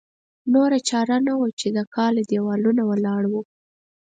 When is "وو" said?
3.31-3.41